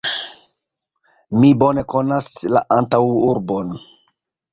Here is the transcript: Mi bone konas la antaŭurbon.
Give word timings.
Mi 1.43 1.51
bone 1.63 1.83
konas 1.95 2.29
la 2.55 2.63
antaŭurbon. 2.77 3.71